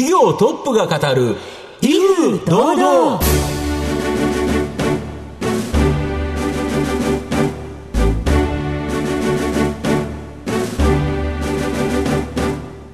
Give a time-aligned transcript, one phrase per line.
[0.00, 1.36] 企業トップが語る
[1.82, 3.20] 威風堂々。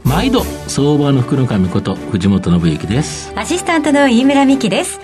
[0.02, 3.32] 毎度相場の福の神こと藤本信之です。
[3.36, 4.98] アシスタントの飯村美希です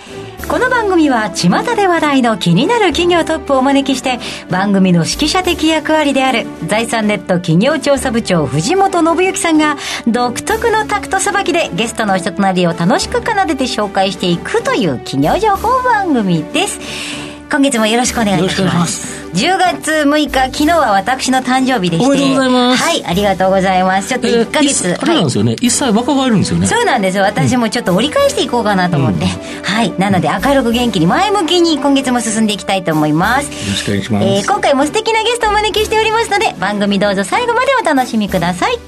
[0.49, 4.19] この番組は巷で話題の気になる企業トップをお招きして
[4.51, 17.32] 番組の指揮者的役割である財産ネット企業調査部長藤本信之さんが独特のタクトさばきでゲストの人となりを楽しく奏でて紹介していくという企業情報番組です。
[17.53, 19.31] 今月もよろしくお願いいたします。
[19.35, 22.07] 10月6日昨日は私の誕生日でして。
[22.07, 22.83] おめでとうございます。
[22.83, 24.09] はいありがとうございます。
[24.09, 26.67] ちょっと1ヶ月、えー、あれなんですよね、はい、1歳若返るんですよね。
[26.67, 29.31] そうなんです私もちょっと折り返していこうかなと思って、うん、
[29.65, 29.93] はい。
[29.99, 33.53] なので明るく元気に前向きに今月も進んでいきたいと思います。
[33.53, 38.79] よろしくお願いします、えー、今回も素敵なゲストをお招きしておりますので番組どうぞ最後までお楽しみください。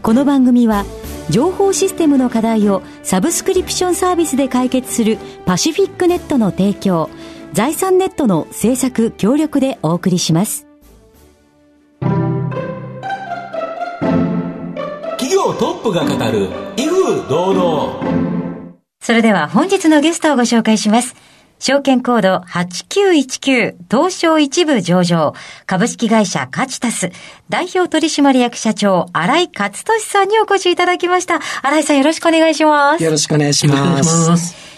[0.00, 0.84] この番組は
[1.30, 7.10] 情報システムの課題をサブスクリプションサービスで解決するパシフィックネットの提供
[7.54, 10.66] 財産ネットの制作協力でお送りします。
[12.00, 12.24] 企
[15.32, 18.02] 業トップが語る威風堂々。
[19.00, 21.14] それでは本日のゲストをご紹介します。
[21.60, 25.32] 証券コード8919東証一部上場
[25.66, 27.12] 株式会社カチタス
[27.48, 31.38] 代表取締役社長新井勝利さんにお越しいただきました。
[31.62, 33.04] 新井さんよろしくお願いします。
[33.04, 34.73] よろしくお願いします。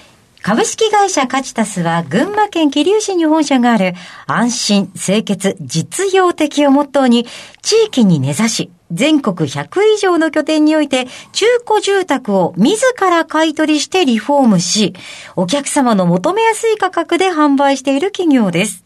[0.47, 3.95] 株式会社カチタスは群馬県桐生市に本社がある
[4.29, 7.27] 安心、清潔、実用的をモットーに
[7.63, 14.95] 地域に根ざし全国100以上の拠点において中古住宅を自ら買い取りしてリフォームし
[15.35, 18.86] お客様の求めやすい価格で販売している企業です。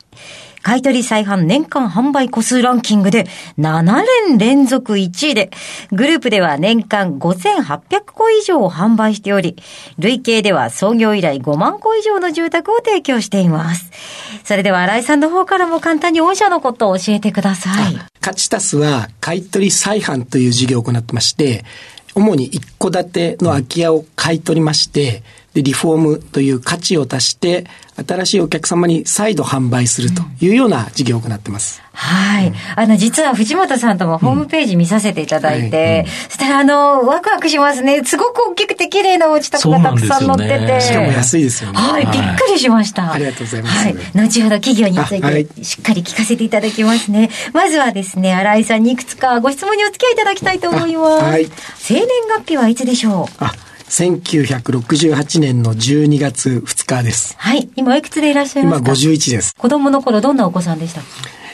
[0.62, 3.26] 買取再販年間販売個数ランキングで
[3.58, 5.50] 7年連続1位で、
[5.90, 9.56] グループでは年間5800個以上を販売しており、
[9.98, 13.90] 累計では創業以来5万個以上の住宅を提供しています。
[14.44, 17.98] それでは新井さんの方からも簡単に御社のことを教えてください。
[18.20, 21.64] カチタスは買取再販という事業を行ってまして、
[22.14, 25.22] 主に一戸建ての空き家を買い取りまして、
[25.54, 27.66] で、リフォームという価値を足して、
[28.06, 31.82] 新しいお客様に再度販売するというような事業を行ってます。
[31.92, 32.52] はい。
[32.76, 38.02] あの、実は藤本さんともホームページ見させていただいて、うんはいうん、そしたらあの、ワクワクしますね。
[38.04, 40.66] すごく大きくて綺麗なお家とかがたくさん載ってて。
[40.66, 41.78] ね、しかも安いですよね。
[41.78, 43.12] はい、びっくりしました。
[43.12, 43.76] ありがとうございます。
[43.76, 43.96] はい。
[44.14, 47.28] 後ほど企業についてしっかり聞かせていただきますね。
[47.52, 51.24] まずはですね、新井さんにいくつかご質問にお付き合いいただきたいと思います。
[51.24, 51.50] はい。
[51.76, 52.06] 生年
[52.38, 53.44] 月日はいつでしょう？
[53.44, 53.52] あ
[53.90, 57.34] 1968年の12月2日です。
[57.36, 57.68] はい。
[57.74, 58.92] 今いくつでいらっしゃいますか？
[58.92, 59.54] 今51です。
[59.56, 61.02] 子供の頃どんなお子さんでした？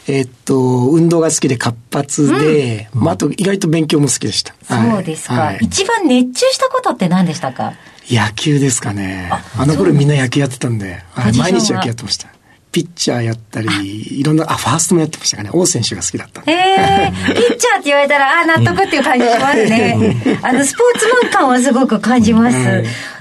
[0.07, 0.57] えっと、
[0.91, 4.55] 運動が好きで活発で、うん、まあ、あと意外と勉強も好きでした。
[4.63, 7.73] そうですか、はい、一番熱中したことって何でしたか？
[8.09, 9.31] 野球ですかね。
[9.59, 12.29] あの頃みんな野球やってたんで、毎日野球やってました。
[12.77, 15.49] ピッチャーやったり、いろんな、あ、ファーストもやってましたかね。
[15.55, 20.39] 王選手が好きだったへえー、ピッチャーって言われたら、あ、納得っていう感じしますね。
[20.43, 22.57] あの、スポーツマン感はすごく感じます。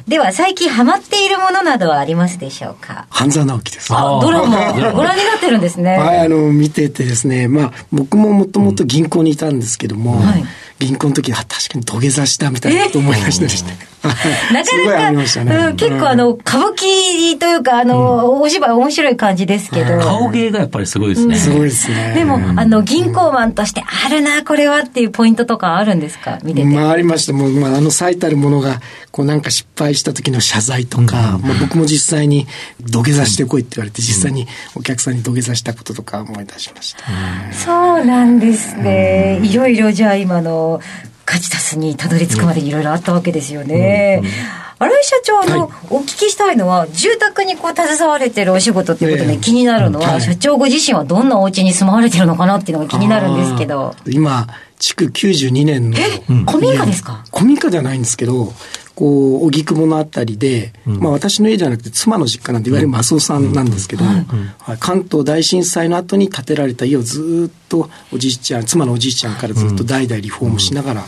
[0.09, 3.05] では、最近ハマっているものなどはありますでしょうか？
[3.09, 3.93] 半沢直樹です。
[3.93, 5.97] あ、ドラマ、ご覧になってるんですね。
[5.97, 10.43] はい、あの、見ててですね、まあ、僕ももともと銀行にいたんですけども、はい
[10.77, 13.71] 銀行の時は確かに土下座したみたいなこと思い出したりして。
[14.53, 19.99] なかなか、ねうん、結構あの、歌舞伎というか、あの、うん、お芝居面白い感じですけど。
[19.99, 21.35] 顔芸がやっぱりすごいですね。
[21.35, 22.13] すごいですね。
[22.15, 26.65] でも、あの、銀行マンとしてあるな、これはっていうポイントとかあるんですか見てて？
[26.65, 27.33] まあ、ありました。
[27.33, 32.47] もう、まあ、あの最たるものが、こうなんか失敗した時の謝罪とか、まあ、僕も実際に
[32.81, 37.03] 土下座してこいって言われて、実際にお客さんに土下座したこととか思い出しました。
[37.53, 39.39] そうなんですね。
[39.41, 40.81] いろいろじゃあ今の、
[41.25, 44.21] カチタスにたどり着くまでにいろいろあったわけですよね。
[44.77, 53.95] 新井社長の、お聞きしたいのは、住宅にこう携われてるお仕事っていうことで気になるのは、社長ご自身はどんなお家に住まわれてるのかなっていうのが気になるんですけど。
[54.05, 54.47] 今、
[54.77, 55.97] 築92年の。
[55.97, 57.23] え、古民家ですか？
[57.33, 58.53] 古民家ではないんですけど、
[58.95, 64.05] こう、荻窪のあたりで、うん、まあ私の家じゃなくて妻の実家なんていわゆるマスオさんなんですけど、
[64.79, 71.05] 関東大震災の後に建てられた家をずっとおじいちゃん、妻のおじいちゃんからずっと代々リフォームしながら、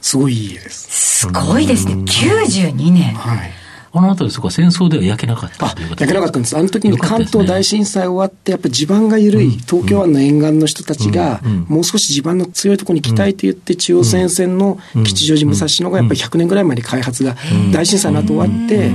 [0.00, 1.20] すごいいい家です。
[1.20, 1.94] すごいですね。
[1.94, 3.14] 92年。
[3.14, 3.61] はい。
[3.94, 6.56] あの辺りそこは戦争では焼けなかった焼けなかったんです。
[6.56, 17.36] あの時に関東大震災終わって、やっぱり地盤が緩い、東京湾の沿岸の人たちが、もう少し地盤の強いところに来たいと言って、中央線線の吉祥寺武蔵野がやっぱり100年ぐらい前に開発が、
[17.70, 18.90] 大震災の後終わって、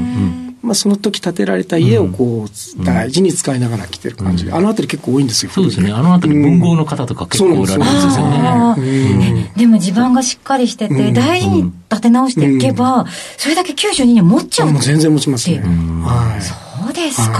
[0.67, 5.51] まあ、その時建てられた家をこう、大事に使いながら来てる感じで、あの辺り結構多いんですよ。
[5.51, 5.91] そうですね。
[5.91, 9.51] あの辺り文豪の方とか結構おられるんですよね。
[9.55, 13.05] でも地盤がしっかりしてて、大事に建て直していけば、
[13.37, 15.59] それだけ92年持っちゃうもう全然持ちますね。
[15.59, 16.41] はい。
[16.41, 16.53] そ
[16.89, 17.39] うですか。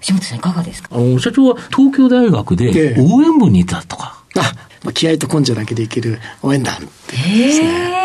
[0.00, 0.88] 藤本さんいかがですか？
[0.92, 3.00] あの、社長は東京大学でええ。
[3.00, 4.22] 応援部にいたとか。
[4.36, 4.40] あ、
[4.84, 6.74] まあ、気合と根性だけでいける応援団
[7.12, 7.28] って。
[7.28, 8.02] へえ。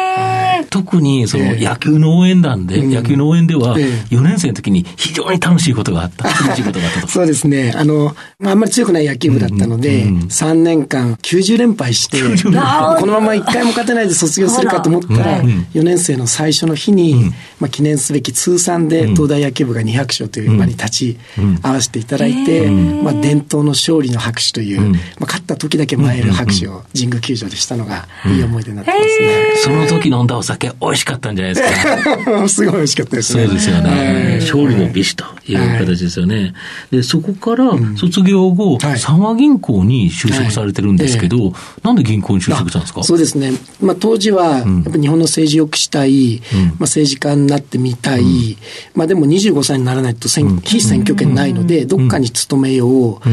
[0.69, 1.65] 特にそのええ。
[1.65, 2.93] 野球の応援団で、うん。
[2.93, 3.85] 野球の応援ではええ。
[4.15, 6.25] 4年生の時に非常に楽しいことがあった。
[6.27, 7.07] 楽しいことがあったと。
[7.07, 7.73] そうですね。
[7.75, 10.27] あの、まあ、あんまり強くない野球部だったので、うんうんうん。
[10.27, 21.17] 3年間90連敗して、このまま1回も勝てないで卒業するかと思ったら、うん4年生の最初の日に、まあ、記念すべき通算で東大野球部が200勝という場に立ち
[21.61, 24.91] 会わせていただいて、まあ、伝統の勝利の拍手という、うん。
[24.93, 31.85] まあ、勝った時だけ舞える拍手を神宮球場でしたのが、いい思い出になってますその時飲んだお酒美味しかったんじゃないです
[32.25, 32.41] か。
[32.41, 32.47] ね。
[32.49, 33.45] すごい美味しかったですね。
[33.45, 34.37] そうですよね。
[34.41, 36.53] 勝利の美酒という形ですよね。
[36.91, 38.99] で、そこから卒業後、はい。
[38.99, 41.53] 三和銀行に就職されてるんですけど、
[41.83, 43.03] なんで銀行に就職したんですか？
[43.03, 43.51] そうですね。
[43.81, 48.57] まあ、当時は、やっぱ日本の政治を良くしたい、まあ、政治家になってみたい、
[48.95, 53.29] まあ、でも25歳にならないと選、非選挙権ないので、どっかに勤めよう。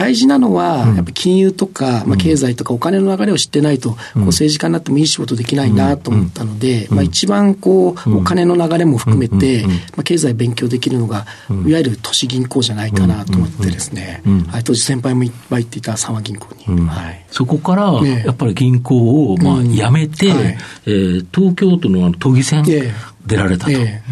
[0.00, 9.64] ん大事なのは、やっぱ金融とか、まあ、経済とかお金の流れを知ってないと、こう政治家になってもいい仕事できないなと思ったので、まあ、一番こう、お金の流れも含めて、
[9.96, 11.26] まあ、経済勉強できるのが、
[11.66, 16.86] いわゆる都市銀行じゃないかなと思ってですね、はい、当時先輩もいっぱい行っていた三和銀行に。
[16.88, 17.24] はい。
[17.30, 18.26] そこから、ええ。
[18.26, 19.72] やっぱり銀行を、まあ、うん。
[19.72, 20.58] 辞めて、はい。
[20.86, 23.72] えー東京都の都議選ええ出られたと。
[23.72, 24.02] ええ。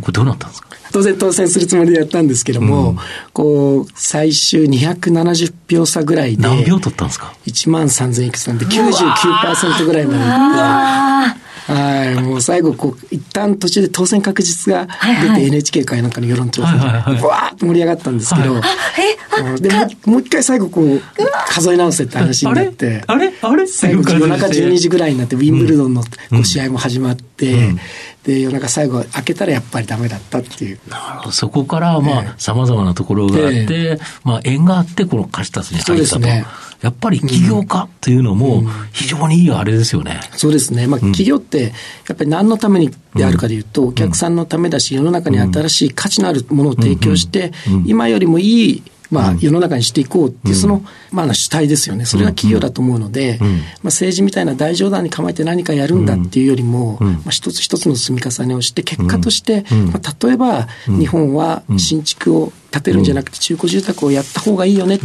[0.00, 0.68] これどうなったんですか？
[0.92, 2.96] 当然当選するつもりでやったんですけども、
[3.32, 17.16] こう、最終270票差ぐらいで、何票取ったんですか？1万3000いくつなんで99%ぐらいまでいって、はい、もう最後、こう、一旦途中で当選確実が出て NHK 会なんかの世論調査はいはいはい。
[17.16, 21.00] で、わーっと盛り上がったんですけど、え、うんでもうもう一回最後こう、
[21.48, 23.32] 数え直せって話になって、あれ？
[23.42, 23.66] あれ？
[23.66, 24.66] 最後夜中でして。
[24.66, 26.08] 12時ぐらいになって、ウィンブルドンのこ
[26.40, 27.74] う試合も始まって、
[28.22, 30.78] で、夜中最後開けたらやっぱりダメだったっていう。
[30.88, 31.32] なるほど。
[31.32, 36.06] そこから、まあ、様々なところがあって、まあ、縁があって、このカシタスに入ったと。
[36.06, 36.46] そうですね
[36.86, 38.62] やっぱり起業家というのも、
[38.92, 40.20] 非常にいいあれですよね。
[40.36, 40.86] そうですね。
[40.86, 41.72] まあ、企業って、
[42.08, 47.50] やっぱり何のためにであるかでいうと、お客さんのためだし、世の中に新しい価値のあるものを提供して、
[47.86, 52.04] 今よりもいい、まあ、世の中にしていこうっていう、その、まあ、主体ですよね。
[52.04, 53.50] それが企業だと思うので、まあ、
[53.86, 64.98] 政治みたいな大冗談に構えて何かやるんだっていうよりも、まあ、一つ一つの積み重ねをして、結果として、まあ、例えば、日本は新築を建てるんじゃなくて、中古住宅をやった方がいいよね。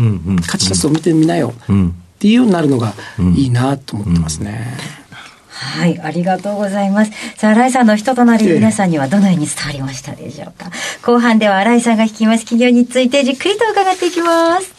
[0.47, 1.53] 価値差を見てみなよ。
[1.57, 1.63] っ
[2.19, 2.94] ていうようになるのが
[3.35, 4.77] いいなと思ってますね。
[5.50, 7.12] はい、ありがとうございます。
[7.38, 10.71] さあ、新井さんの人となり、皆さんにはどのように伝わりましたでしょうか。
[11.03, 14.74] 後半では新井さんが引きます企業についてじっくりと伺っていきます。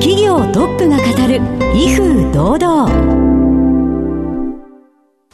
[0.00, 1.40] 企業トップが語る、
[1.74, 3.21] 威風堂々。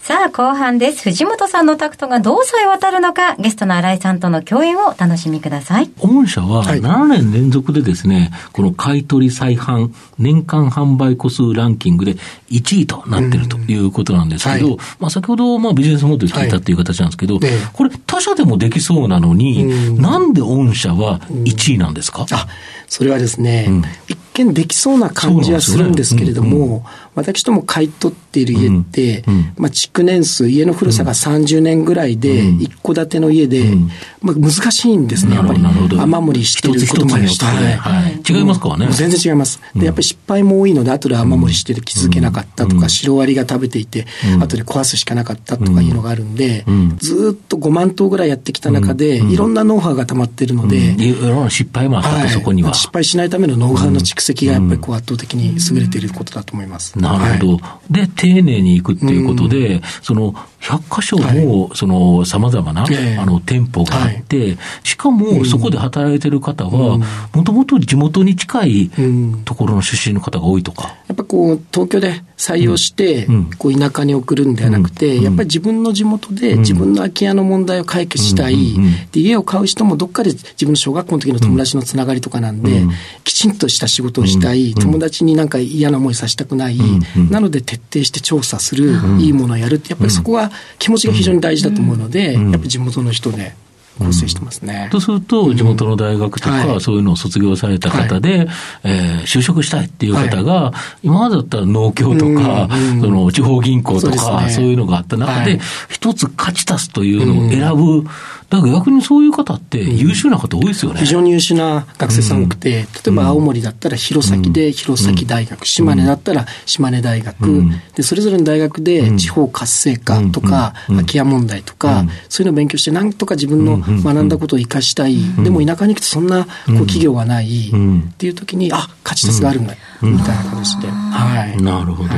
[0.09, 1.03] さあ、後半です。
[1.03, 5.91] 藤本さんのタクトがどうさえ渡るのか、ゲストの新井さんとの共演をお楽しみください。
[5.99, 6.81] 御社ははい。
[6.81, 12.15] 7年連続でですね、この買取再販年間販売個数ランキングで
[12.49, 14.77] 1位となっているということなんですけど、はい。
[14.99, 17.51] まあ先ほどまあビジネスモデル聞いたっていう形なんですけど、ええ。
[17.75, 20.01] これ他社でもできそうなのに、うん。
[20.01, 22.47] なんで御社は1位なんですか、あ、
[22.87, 23.83] それはですね、うん。
[24.09, 26.85] 一見できそうな感じはするんですけれどそうなんも、
[27.19, 29.53] 私ども買い取っている家って、うんうん。
[29.57, 32.61] まあ、築年数、家の古さが30年ぐらいで、うん。
[32.61, 33.91] 一戸建ての家で、うん。
[34.23, 35.61] まあ、難しいんですね、やっぱり。
[35.61, 38.23] 雨漏りしてることもあるし、てねはい。
[38.29, 38.87] 違いますからね。
[38.87, 39.61] もう全然違います。
[39.75, 42.89] で、やっぱり失敗も多いので、後で雨漏りしてて気づけなかったとか、うん。
[42.91, 44.43] シロアリが食べていて、うん。
[44.43, 46.97] 後で壊すしかなかったとかいうのがあるんで、うん。
[46.99, 52.75] ずーっと5万頭ぐらいやってきた中で、いろんなノウハウが溜まってるので、いろいろな失敗もあったと、そこには。
[52.75, 56.99] 失敗しないためのノウハウの蓄積がやっぱりこう圧倒的に優れていることだと思います。
[56.99, 57.65] なるほど。
[57.65, 63.17] はいで、丁寧に行くっていうことで、その、100箇所も、その、様々な、ええ。
[63.17, 66.99] あの、店舗があって、しかも、そこで働いてる方は、
[67.33, 69.43] もともと地元に近いうん。
[69.45, 70.95] ところの出身の方が多いとか。
[71.07, 75.25] やっぱこう、東京で採用してうん、こう、田舎に送るんではなくて、うん。
[75.25, 78.93] やっぱり自分の地元で自分の空き家の問題を解決したいうんうん。
[79.13, 82.91] で、家を買う人もどっかで自分の小学校の時の友達のつながりとかなんでうん、
[83.25, 84.75] きちんとした仕事をしたい。
[84.75, 86.77] 友達になんか嫌な思いさせたくない。
[86.77, 87.31] んうん。
[87.31, 88.93] なので徹底して調査する。
[89.19, 93.55] いいものをやるって、やっぱりそこは気持ちが非常に大事だと思うので、やっぱり地元の人で、
[93.99, 94.89] 構成してますね。
[94.91, 98.49] とすると、地元の大学とか、そういうのを卒業された方で、
[98.85, 100.73] え就職したいっていう方が、
[101.03, 102.69] 今までだったら農協とか、
[103.01, 108.09] その地方銀行とか、そういうのがあった中で、一つ勝ち足すというのを選ぶ、
[108.51, 111.01] だから逆にそういう方って優秀な方多いですよね。
[111.01, 117.65] 非常に優秀な学生さん多くて、例えば青森だったら弘前で弘前大学、島根だったら島根大学、
[117.95, 125.19] で、それぞれの大学で地方活性化とか、空き家問題とか、そういうのを勉強して、なんとか自分の学んだことを生かしたい。
[125.43, 130.89] でも田舎に行くとそんなこう企業がないっていう時に、あ、勝ち足すがあるんだ、みたいな形で。
[130.89, 131.63] はい。
[131.63, 132.11] なるほど。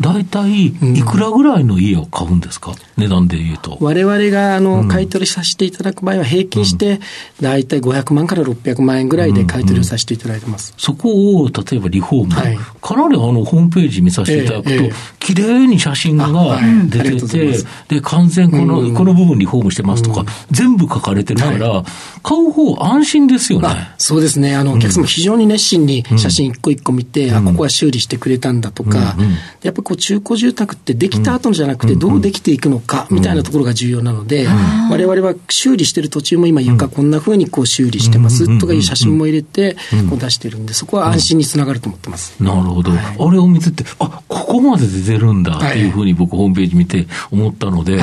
[0.00, 0.72] 大体、い
[1.04, 2.74] くらぐらいの家を買うんですか？
[2.96, 3.78] 値段で言うと。
[3.80, 7.00] 我々が、あの、買い取りさせていただく場合は、平均して、
[7.40, 10.72] 大体500万から600万円ぐらいで買い取りをさせていただいてます。
[10.78, 17.52] そこを、例えばリフォーム、はい、かなりあの、ホームページ見させていただくと、綺麗に写真が出てて、
[17.88, 21.84] で、完全この、この部分リフォームしてますとか、全部書かれてるから、
[22.22, 23.68] 買う方安心ですよね。
[23.98, 24.56] そうですね。
[24.56, 29.16] あの、お客様非常に熱心に写真一個一個見て、あ、ここは修理してくれたんだとか、
[29.62, 34.46] やっぱりこう中古住宅ってできた後じゃなくて、どうできていくのか、みたいなところが重要なので、
[34.90, 39.76] 我々は修理してる途中も今床こんなふうにこう修理してますとかいう写真も入れて、
[40.08, 42.42] こう出してるんで、そこは安心につながると思ってます。
[42.42, 42.92] なるほど。
[42.92, 47.98] あれを見てて、あ、ここまで出てるんだっていうふうに僕ホームページ見て思ったので、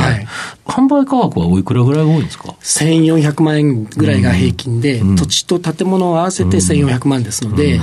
[0.65, 7.79] 販売価格はおいくらぐらいが多いんですか ?1400 万円ぐらいが平均で、土地と建物を合わせて1400万ですので、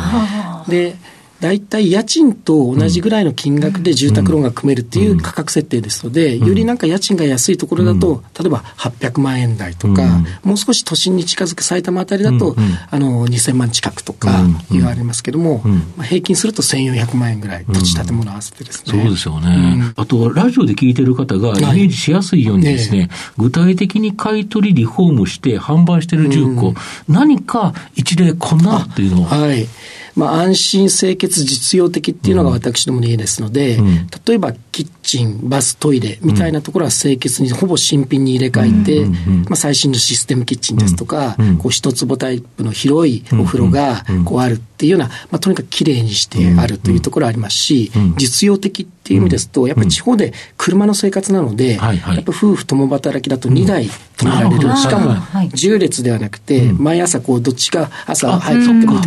[0.69, 0.97] で、
[1.45, 12.57] 大体家賃と同じぐらいの金額で住宅ローンが組めるっていう価格設定ですので、よりなんか家賃が安いところだと、例えば800万円台とか、もう少し都心に近づく埼玉あたりだと、
[12.91, 14.31] あの、2000万近くとか
[14.71, 15.61] 言われますけども、
[15.99, 19.03] まあ、平均すると1400万円ぐらい、土地建物合わせてですね。
[19.03, 19.93] そうですよね。
[19.97, 26.73] あと、ラジオで聞いてる方がイメージしやすいようにですね、具体的に買い取りリフォームして販売してる住戸、
[27.07, 29.25] 何か一例こんなっていうのを。
[29.27, 29.69] はい。
[30.17, 54.77] まあ、安心、清潔、実用的っていうのが私どもの家ですので、うん、例えばキッチン、バス、トイレみたいなところは清潔にほぼ新品に入れ替えて、うん、まあ、最新のシステムキッチンですとか、うん、こう一坪タイプの広いお風呂がこうあるっていうような、まあ、とにかくきれいにしてあるというところありますし、実用的っていう意味ですと、やっぱり地方で車の生活なので、やっぱ夫婦共働きだと2台止められる。
[54.77, 59.01] しかも、10列ではなくて、毎朝こう、どっちか朝入っても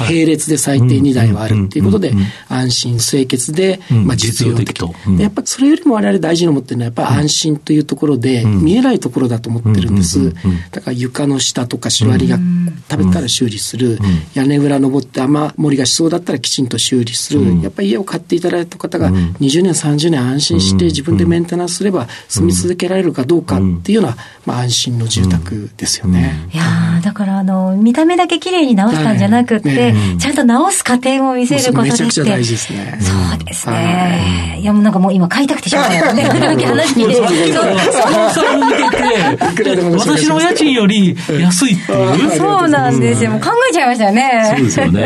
[0.00, 2.12] 並列で最低2台はあるっていうことで、
[2.48, 4.94] 安心、清潔で、まあ実用的と。
[5.18, 10.34] やっぱりそれよりも我々大事に思ってるのは、やっぱり安心というところで、見えないところだと思ってるんです。
[10.70, 12.38] だから床の下とかシワリが
[12.90, 13.98] 食べたら修理する、
[14.34, 17.62] 屋根裏登って雨漏りがしそうだったらきちんと修理する。
[17.62, 26.48] やっぱり家を買っていただいた方が、20年、30年安心して自分でメンテナンスすれば住み続けられるかどうかっていうような、まあ、安心の住宅ですよね。
[26.52, 26.64] いや
[27.02, 32.98] だからあの、見た目だけ綺麗に直したんじゃなくて、ちゃんと直す過程も見せることでめちゃくちゃ大事ですね。
[33.00, 34.58] そうですね。
[34.60, 36.22] いや、もうなんかもう今買いたくてしょうがないね。
[36.68, 37.20] 話聞いて。
[39.98, 42.38] 私の家賃より安いっていう。
[42.38, 43.30] そうなんですよ。
[43.30, 44.54] もう考えちゃいましたよね。
[44.56, 44.97] そうですよね。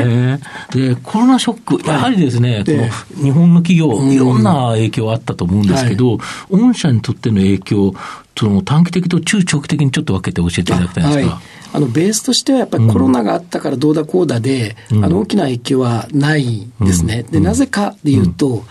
[0.73, 6.19] で、コロナショック、やはりですね、この日本の企業、いろんな影響あったと思うんですけど、
[6.51, 7.95] 御社にとっての影響、
[8.37, 11.41] その短期的と中長期的にちょっと分けて教えていただきたいんですか。
[11.73, 17.25] あのベースとしてはやっぱりコロナがあったからどうだこうだで、うん、あの大きな影響はないですね。
[17.27, 18.65] うん、でなぜかでいうと、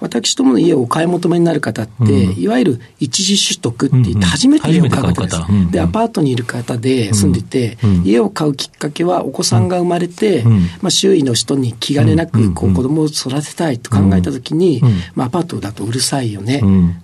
[0.00, 5.26] 私どもの家をお買い求めになる方って、いわゆる一時取得って言って初めて家を買う方。
[5.26, 5.72] です。
[5.72, 10.44] で、アパートにいる方で住んでて、家を買うきっかけはお子さんが生まれて、
[10.80, 14.82] まあ、周囲の人に気兼ねなくこう子供を育てたいと考えたときに、
[15.14, 16.60] まあ、アパートだとうるさいよね。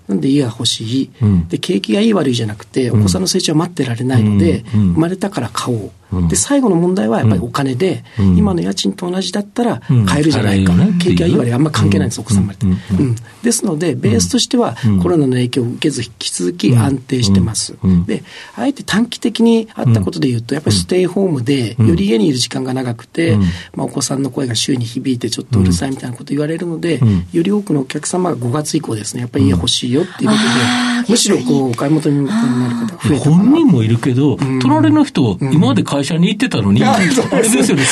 [0.09, 1.11] なんで家が欲しい。
[1.49, 5.91] で、景気がいい悪いじゃなくて、お子さんの成長は待ってられないので、生まれたから買おう。
[6.29, 8.05] で、最後の問題はやっぱりお金で、
[8.37, 10.73] 今の家賃と同じだったら買えるじゃないか。
[10.99, 12.67] 景気がいい悪いあんま関係ないんです、お子さん生まれて。
[12.67, 17.75] うん、ですので、ベースとしては、コロナの影響を受けず、引き続き安定してます。
[18.07, 18.23] で、
[18.57, 23.37] あえて短期的にあったことで言うと、やっぱりステイホームで、より家にいる時間が長くて、
[23.75, 27.01] まあ、お子さんの声が周囲に響いて、ちょっとうるさいみたいなこと言われるので、
[27.33, 37.85] より多くのお客様が5月以降ですね、やっぱり家欲しいよっていうことで、むしろこう、お買い求めになる方が増えた本人もいるけど、隣の人、今まで会社に行ってたのに、 あれですよね、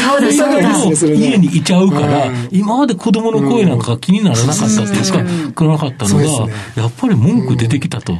[0.94, 6.24] それ家にいちゃうから、今まで子供の声なんか気にならなかったっていうか、くなかったのが、
[6.76, 8.18] やっぱり文句出てきたと。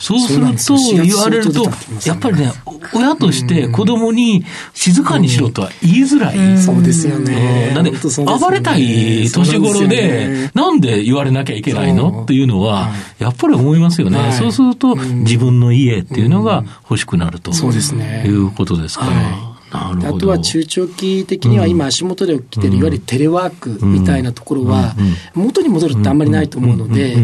[0.00, 1.64] そうすると、言われると、
[2.04, 2.52] やっぱりね、
[2.94, 4.44] 親として子供に
[4.74, 6.58] 静かにしろとは言いづらい。
[6.58, 7.72] そうですよね。
[7.74, 7.92] なんで、
[8.24, 12.22] 暴れたい年頃で、なんで言われなきゃいけないの？
[12.22, 14.18] っていうのは、やっぱり思いますよね。
[14.18, 18.24] はい、そうすると、自分の家っていうのが欲しくなると、そうですね。
[18.26, 19.12] いうことですから。
[19.70, 24.94] はいあとは中長期的には今足元で起きてるいわゆるテレワークみたいなところは
[25.34, 27.16] 元に戻るってあんまりないと思うので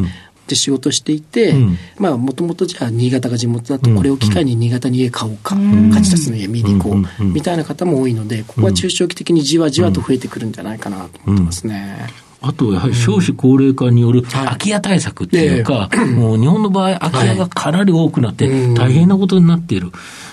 [0.47, 12.26] で仕事していて、うん、まあもともとじゃあ新潟が地元だとこれを機会に新潟に家買おうか、うん、勝ち立つの家見に行こう、みたいな方も多いのでここは中長期的にじわじわと増えてくるんじゃないかなと思ってますね。
[12.43, 19.91] あと、やはり少子高齢化による空き家対策っていうか、もう日本の場合、空き家がかなり多くなって、大変なことになっている。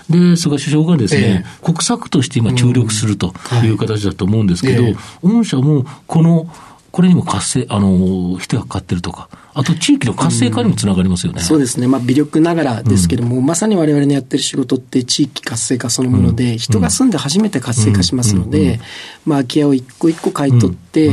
[0.09, 3.33] で、菅首相がですね、国策として今注力すると
[3.63, 3.73] い。
[3.73, 4.83] う形だと思うんですけど、
[5.21, 6.47] 御社もこの、
[6.91, 11.39] これにも活性、あの、人がかかってるとか、あと地域の活性化にもつながりますよね。
[11.39, 11.87] うん、そうですね。
[11.87, 18.79] まあ、微力ながらですけども、うん、まさに我々のやってる仕事って地域活性化そのもので、うん、人が住んで初めて活性化しますので、
[19.25, 21.11] まあ、空き家を一個一個買い取って、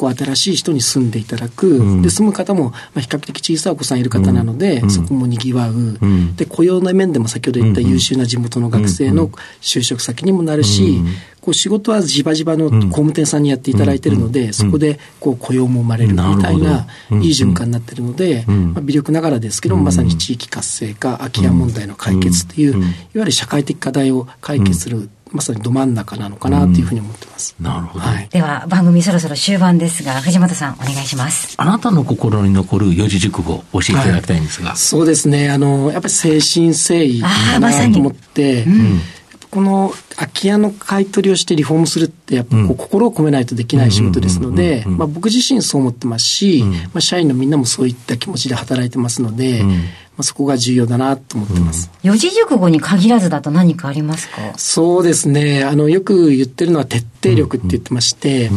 [0.00, 5.98] こう新しい人に住んでいただく、で住む方もまあ比較的小さいお子さんいる方なので、そこもにぎわう、
[6.36, 9.28] で雇用の面でも先ほど言った優秀な地元の学生の
[9.60, 11.02] 就職先にもなるし、
[11.42, 22.84] こう仕事はじばじばの工務店さんにやっていただいているので、そこでこう雇用も生まれるみたいな、いい循環になっているので、まあ、微力ながらですけども、まさに地域活性化、空き家問題の解決という、いわ
[23.16, 27.54] ゆる社会的課題を解決する、まさにど真ん中なのかなというふうに思ってます。
[27.60, 28.28] なるほど、はい。
[28.30, 31.54] では、番組そろそろ終盤ですが、藤本さん、お願いします。
[31.56, 34.70] あなたの心に残る四字熟語、教えていただきたいんですが。
[34.70, 35.50] はい、そうですね。
[35.50, 39.00] あの、やっぱり誠心誠意かなと思って、まうん
[39.50, 49.64] この空き家の買い取りをしてリフォームするって、やっぱこう心を込めないとできない仕事ですので、まあ僕自身そう思ってますし、まあ社員のみんなもそういった気持ちで働いてますので、
[50.20, 51.90] まあそこが重要だなと思ってます。
[52.02, 54.36] 四字熟語に限らずだと何かありますか？
[54.58, 55.64] そうですね。
[55.64, 58.50] あの、よく言ってるのは徹底力って言ってまして、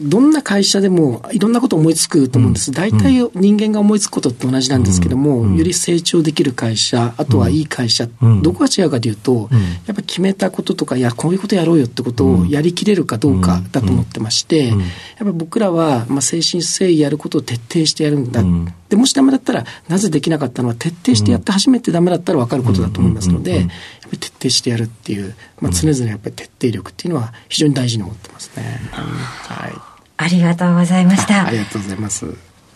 [0.00, 2.72] どんな会社でもいろんなこと思いつくと思うんです。
[2.72, 8.08] 大体人間が思いつくことって同じなんですけども、より成長できる会社、あとはいい会社、
[8.42, 9.48] どこが違うかというと、
[9.86, 14.78] やっぱ決めたこととか、いや、こういうことやろうよってことをやりきれるかどうかだと思ってまして、やっ
[15.18, 18.42] ぱ僕らは、まあ、誠心誠意やることを徹底してやるんだ。
[18.88, 23.72] で、もしダメだったら、なぜできなかったのは徹底してやって初めてダメだったら分かることだと思いますので、やっぱ
[24.12, 28.80] り徹底してやるっていう、まあ、常々やっぱり徹底力っていうのは非常に大事に思ってますね。
[28.92, 29.89] はい。
[30.22, 31.46] ありがとうございました。
[31.46, 32.26] ありがとうございます。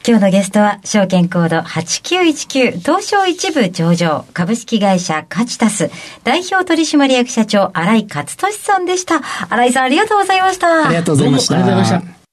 [0.06, 5.90] 今日のゲストは、証券コード8919東証一部上場株式会社カチタス
[6.24, 9.20] 代表取締役社長新井勝利さんでした。
[9.50, 10.86] 新井さんありがとうございました。
[10.86, 11.54] ありがとうございました。
[11.54, 12.24] ありがとうございました。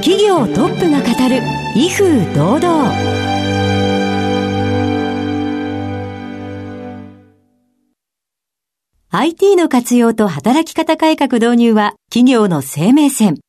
[0.00, 1.42] 企業トップが語る
[1.76, 3.29] 威風堂々。
[9.12, 13.40] IT の活用と働き方改革導入は企業の生命線。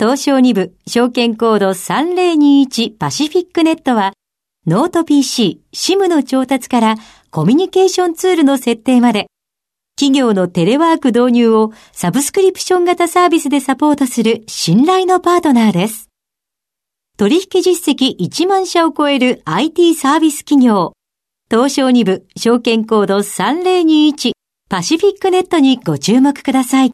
[0.00, 4.14] 東証2部証券コード3021パシフィックネットは
[4.66, 6.94] ノート PC、SIM の調達から
[7.30, 9.26] コミュニケーションツールの設定まで
[10.00, 16.08] 企業のテレワーク導入をサブスクリプション型サービスでサポートする信頼のパートナーです。
[17.18, 20.94] 取引実績1万社を超える IT サービス企業
[21.50, 24.32] 東証2部証券コード3021
[24.68, 26.90] パシフィックネットにご注目ください。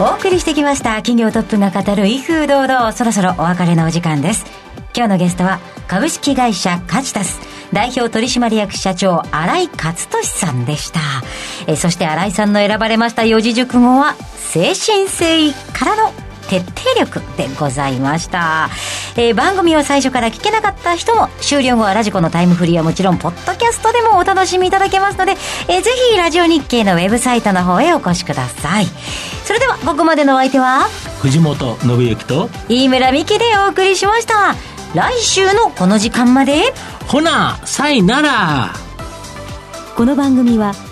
[0.00, 4.44] お送りしてきました企業トップが語る威風堂々そろそろお別れのお時間です
[4.96, 7.40] 今日のゲストは株式会社カチタス
[7.72, 10.98] 代表取締役社長新井勝利さんでした
[11.68, 18.68] えそして新井さんの選ばれました四字熟語は精神誠意からの徹底力でございました、
[19.16, 25.32] えー、番組を最初から聞けなかった人も終了後はラジコのタイムフリーはもちろんポッドキャストでもお楽しみいただけますので、
[25.68, 28.86] えー、ぜひラジオ日経のウェブサイトの方へお越しください。
[29.44, 30.88] それではここまでのお相手は？
[31.22, 34.54] 藤本信之と飯村美希でお送りしました。
[34.94, 36.74] 来週のこの時間まで？
[37.08, 38.74] ほなさいなら。
[39.96, 40.74] この番組は「